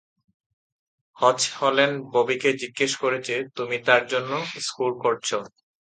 হচ 1.17 1.39
Helen 1.55 1.91
ববিকে 2.13 2.49
জিজ্ঞেস 2.61 2.91
করেছে 3.03 3.35
তুমি 3.57 3.77
তার 3.87 4.03
জন্য 4.11 4.31
স্কোর 4.65 4.91
করছো? 5.03 5.37